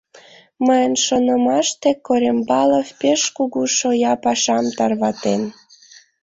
[0.65, 5.41] Мыйын шонымаште, Корембалов пеш кугу шоя пашам тарватен.